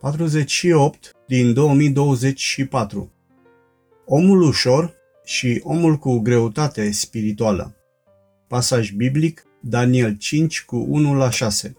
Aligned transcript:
48 0.00 1.10
din 1.26 1.52
2024 1.52 3.12
Omul 4.06 4.42
ușor 4.42 4.94
și 5.24 5.60
omul 5.62 5.96
cu 5.96 6.18
greutate 6.18 6.90
spirituală. 6.90 7.76
Pasaj 8.48 8.90
biblic 8.90 9.44
Daniel 9.60 10.16
5 10.16 10.64
cu 10.64 10.76
1 10.76 11.14
la 11.14 11.30
6 11.30 11.76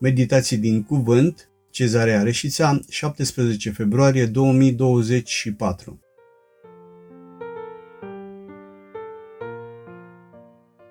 Meditații 0.00 0.56
din 0.56 0.82
cuvânt 0.82 1.50
Cezarea 1.70 2.22
Reșița 2.22 2.80
17 2.88 3.70
februarie 3.70 4.26
2024 4.26 6.00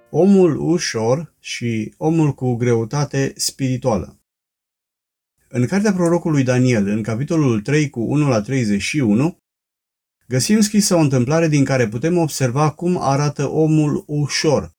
Omul 0.10 0.60
ușor 0.60 1.34
și 1.40 1.94
omul 1.98 2.34
cu 2.34 2.56
greutate 2.56 3.34
spirituală 3.36 4.21
în 5.54 5.66
cartea 5.66 5.94
prorocului 5.94 6.44
Daniel, 6.44 6.88
în 6.88 7.04
capitolul 7.04 7.62
3 7.62 7.90
cu 7.90 8.00
1 8.00 8.28
la 8.28 8.42
31, 8.42 9.38
găsim 10.28 10.62
scrisă 10.62 10.96
o 10.96 11.00
întâmplare 11.00 11.48
din 11.48 11.64
care 11.64 11.88
putem 11.88 12.18
observa 12.18 12.72
cum 12.72 12.98
arată 13.02 13.50
omul 13.50 14.04
ușor 14.08 14.72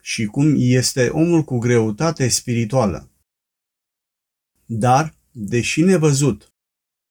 și 0.00 0.24
cum 0.26 0.54
este 0.56 1.08
omul 1.08 1.42
cu 1.42 1.58
greutate 1.58 2.28
spirituală. 2.28 3.10
Dar, 4.64 5.14
deși 5.30 5.80
nevăzut, 5.80 6.52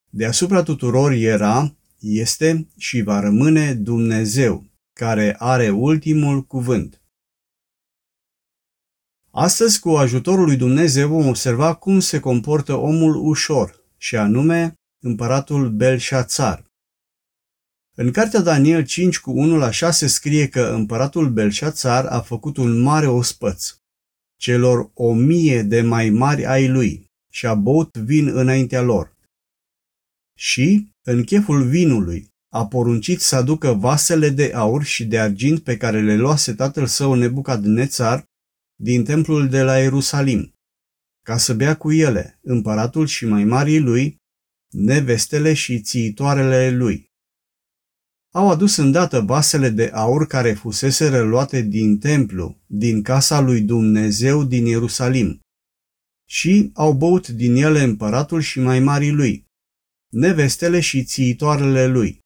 deasupra 0.09 0.63
tuturor 0.63 1.11
era, 1.11 1.75
este 1.99 2.67
și 2.77 3.01
va 3.01 3.19
rămâne 3.19 3.73
Dumnezeu, 3.73 4.65
care 4.93 5.35
are 5.39 5.69
ultimul 5.69 6.43
cuvânt. 6.43 7.02
Astăzi, 9.35 9.79
cu 9.79 9.89
ajutorul 9.89 10.45
lui 10.45 10.55
Dumnezeu, 10.55 11.07
vom 11.07 11.27
observa 11.27 11.75
cum 11.75 11.99
se 11.99 12.19
comportă 12.19 12.75
omul 12.75 13.15
ușor, 13.15 13.83
și 13.97 14.15
anume 14.15 14.73
împăratul 15.03 15.69
Belșațar. 15.69 16.65
În 17.95 18.11
cartea 18.11 18.39
Daniel 18.39 18.85
5 18.85 19.19
cu 19.19 19.31
1 19.31 19.57
la 19.57 19.71
6 19.71 20.07
scrie 20.07 20.47
că 20.47 20.61
împăratul 20.61 21.29
Belșațar 21.29 22.05
a 22.05 22.21
făcut 22.21 22.57
un 22.57 22.81
mare 22.81 23.07
ospăț, 23.07 23.75
celor 24.39 24.91
o 24.93 25.13
mie 25.13 25.61
de 25.61 25.81
mai 25.81 26.09
mari 26.09 26.45
ai 26.45 26.67
lui, 26.67 27.05
și 27.31 27.45
a 27.45 27.53
băut 27.55 27.97
vin 27.97 28.27
înaintea 28.27 28.81
lor. 28.81 29.15
Și, 30.37 30.91
în 31.05 31.23
cheful 31.23 31.67
vinului, 31.67 32.27
a 32.49 32.67
poruncit 32.67 33.21
să 33.21 33.35
aducă 33.35 33.73
vasele 33.73 34.29
de 34.29 34.51
aur 34.53 34.83
și 34.83 35.05
de 35.05 35.19
argint 35.19 35.63
pe 35.63 35.77
care 35.77 36.01
le 36.01 36.15
luase 36.15 36.53
tatăl 36.53 36.85
său 36.85 37.13
Nebucadnețar 37.13 38.31
din 38.75 39.03
templul 39.03 39.49
de 39.49 39.61
la 39.61 39.77
Ierusalim, 39.77 40.53
ca 41.25 41.37
să 41.37 41.53
bea 41.53 41.77
cu 41.77 41.91
ele 41.91 42.39
împăratul 42.41 43.07
și 43.07 43.25
mai 43.25 43.43
marii 43.43 43.79
lui, 43.79 44.17
nevestele 44.69 45.53
și 45.53 45.81
țiitoarele 45.81 46.71
lui. 46.71 47.11
Au 48.33 48.49
adus 48.49 48.75
îndată 48.75 49.19
vasele 49.19 49.69
de 49.69 49.89
aur 49.93 50.27
care 50.27 50.53
fusese 50.53 51.09
reluate 51.09 51.61
din 51.61 51.99
templu, 51.99 52.61
din 52.65 53.01
casa 53.01 53.39
lui 53.39 53.61
Dumnezeu 53.61 54.43
din 54.43 54.65
Ierusalim, 54.65 55.39
și 56.29 56.71
au 56.73 56.93
băut 56.93 57.27
din 57.27 57.55
ele 57.55 57.81
împăratul 57.81 58.41
și 58.41 58.59
mai 58.59 58.79
marii 58.79 59.11
lui, 59.11 59.45
nevestele 60.11 60.79
și 60.79 61.03
țiitoarele 61.03 61.87
lui. 61.87 62.19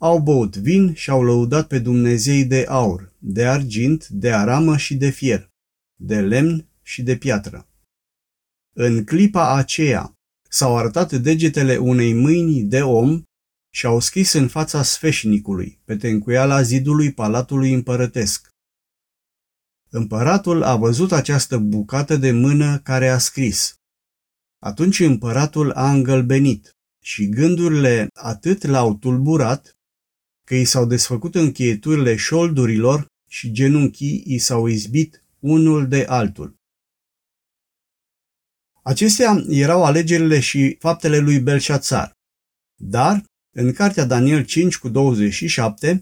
Au 0.00 0.20
băut 0.20 0.56
vin 0.56 0.94
și 0.94 1.10
au 1.10 1.24
lăudat 1.24 1.66
pe 1.66 1.78
Dumnezei 1.78 2.44
de 2.44 2.64
aur, 2.68 3.12
de 3.18 3.46
argint, 3.46 4.08
de 4.08 4.32
aramă 4.32 4.76
și 4.76 4.94
de 4.94 5.10
fier 5.10 5.52
de 5.96 6.20
lemn 6.20 6.68
și 6.82 7.02
de 7.02 7.16
piatră. 7.16 7.68
În 8.76 9.04
clipa 9.04 9.56
aceea 9.56 10.12
s-au 10.48 10.76
arătat 10.76 11.12
degetele 11.12 11.76
unei 11.76 12.14
mâini 12.14 12.62
de 12.62 12.82
om 12.82 13.22
și 13.74 13.86
au 13.86 14.00
scris 14.00 14.32
în 14.32 14.48
fața 14.48 14.82
sfeșnicului, 14.82 15.80
pe 15.84 15.96
tencuiala 15.96 16.62
zidului 16.62 17.12
palatului 17.12 17.72
împărătesc. 17.72 18.48
Împăratul 19.88 20.62
a 20.62 20.76
văzut 20.76 21.12
această 21.12 21.58
bucată 21.58 22.16
de 22.16 22.32
mână 22.32 22.78
care 22.78 23.08
a 23.08 23.18
scris. 23.18 23.74
Atunci 24.58 25.00
împăratul 25.00 25.70
a 25.70 25.92
îngălbenit 25.92 26.70
și 27.02 27.28
gândurile 27.28 28.08
atât 28.14 28.64
l-au 28.64 28.94
tulburat 28.94 29.76
că 30.46 30.54
i 30.54 30.64
s-au 30.64 30.86
desfăcut 30.86 31.34
încheieturile 31.34 32.16
șoldurilor 32.16 33.06
și 33.28 33.52
genunchii 33.52 34.22
i 34.26 34.38
s-au 34.38 34.66
izbit 34.66 35.23
unul 35.44 35.88
de 35.88 36.04
altul. 36.08 36.56
Acestea 38.82 39.44
erau 39.48 39.84
alegerile 39.84 40.40
și 40.40 40.76
faptele 40.80 41.18
lui 41.18 41.40
Belșațar. 41.40 42.12
Dar, 42.80 43.24
în 43.56 43.72
cartea 43.72 44.04
Daniel 44.04 44.44
5 44.44 44.78
cu 44.78 44.88
27, 44.88 46.00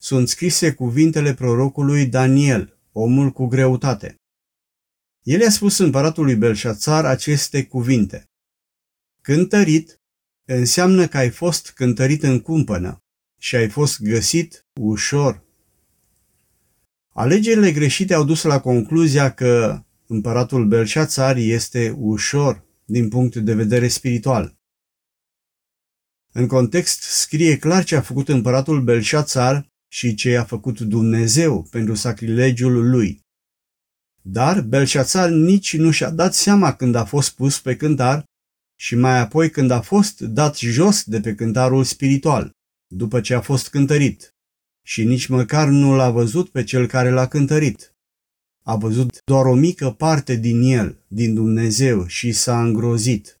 sunt 0.00 0.28
scrise 0.28 0.74
cuvintele 0.74 1.34
prorocului 1.34 2.06
Daniel, 2.06 2.78
omul 2.92 3.30
cu 3.30 3.46
greutate. 3.46 4.16
El 5.22 5.40
i-a 5.40 5.50
spus 5.50 5.78
împăratului 5.78 6.36
Belșațar 6.36 7.04
aceste 7.04 7.66
cuvinte. 7.66 8.24
Cântărit 9.22 9.96
înseamnă 10.48 11.08
că 11.08 11.16
ai 11.16 11.30
fost 11.30 11.72
cântărit 11.72 12.22
în 12.22 12.40
cumpănă 12.40 12.98
și 13.40 13.56
ai 13.56 13.68
fost 13.68 14.02
găsit 14.02 14.60
ușor 14.80 15.43
Alegerile 17.16 17.72
greșite 17.72 18.14
au 18.14 18.24
dus 18.24 18.42
la 18.42 18.60
concluzia 18.60 19.34
că 19.34 19.82
împăratul 20.06 20.66
Belșațar 20.66 21.36
este 21.36 21.94
ușor 21.98 22.64
din 22.84 23.08
punct 23.08 23.36
de 23.36 23.54
vedere 23.54 23.88
spiritual. 23.88 24.54
În 26.32 26.46
context 26.46 27.02
scrie 27.02 27.58
clar 27.58 27.84
ce 27.84 27.96
a 27.96 28.00
făcut 28.00 28.28
împăratul 28.28 28.82
Belșațar 28.82 29.68
și 29.88 30.14
ce 30.14 30.36
a 30.36 30.44
făcut 30.44 30.80
Dumnezeu 30.80 31.62
pentru 31.62 31.94
sacrilegiul 31.94 32.90
lui. 32.90 33.20
Dar 34.22 34.62
Belșațar 34.62 35.30
nici 35.30 35.76
nu 35.76 35.90
și-a 35.90 36.10
dat 36.10 36.34
seama 36.34 36.74
când 36.74 36.94
a 36.94 37.04
fost 37.04 37.34
pus 37.34 37.60
pe 37.60 37.76
cântar 37.76 38.24
și 38.80 38.94
mai 38.94 39.18
apoi 39.18 39.50
când 39.50 39.70
a 39.70 39.80
fost 39.80 40.20
dat 40.20 40.56
jos 40.56 41.04
de 41.04 41.20
pe 41.20 41.34
cântarul 41.34 41.84
spiritual, 41.84 42.50
după 42.86 43.20
ce 43.20 43.34
a 43.34 43.40
fost 43.40 43.68
cântărit 43.68 44.33
și 44.86 45.04
nici 45.04 45.26
măcar 45.26 45.68
nu 45.68 45.94
l-a 45.94 46.10
văzut 46.10 46.48
pe 46.48 46.64
cel 46.64 46.86
care 46.86 47.10
l-a 47.10 47.28
cântărit. 47.28 47.94
A 48.64 48.76
văzut 48.76 49.24
doar 49.24 49.46
o 49.46 49.54
mică 49.54 49.90
parte 49.90 50.36
din 50.36 50.62
el, 50.62 51.04
din 51.08 51.34
Dumnezeu, 51.34 52.06
și 52.06 52.32
s-a 52.32 52.62
îngrozit. 52.62 53.40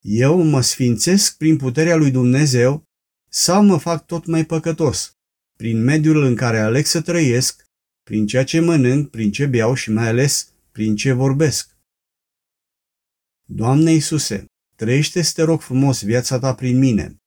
Eu 0.00 0.42
mă 0.42 0.60
sfințesc 0.60 1.36
prin 1.36 1.56
puterea 1.56 1.96
lui 1.96 2.10
Dumnezeu 2.10 2.82
sau 3.28 3.64
mă 3.64 3.78
fac 3.78 4.06
tot 4.06 4.26
mai 4.26 4.46
păcătos, 4.46 5.12
prin 5.58 5.82
mediul 5.82 6.22
în 6.22 6.34
care 6.34 6.58
aleg 6.58 6.84
să 6.84 7.02
trăiesc, 7.02 7.64
prin 8.02 8.26
ceea 8.26 8.44
ce 8.44 8.60
mănânc, 8.60 9.10
prin 9.10 9.32
ce 9.32 9.46
beau 9.46 9.74
și 9.74 9.90
mai 9.90 10.08
ales 10.08 10.52
prin 10.72 10.96
ce 10.96 11.12
vorbesc. 11.12 11.76
Doamne 13.44 13.92
Iisuse, 13.92 14.44
trăiește 14.76 15.20
te 15.34 15.42
rog 15.42 15.60
frumos 15.60 16.02
viața 16.02 16.38
ta 16.38 16.54
prin 16.54 16.78
mine 16.78 17.21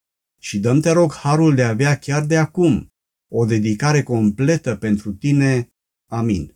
și 0.45 0.59
dăm 0.59 0.79
te 0.79 0.91
rog 0.91 1.13
harul 1.13 1.55
de 1.55 1.63
a 1.63 1.69
avea 1.69 1.97
chiar 1.97 2.25
de 2.25 2.37
acum 2.37 2.93
o 3.31 3.45
dedicare 3.45 4.03
completă 4.03 4.75
pentru 4.75 5.13
tine. 5.13 5.73
Amin. 6.05 6.54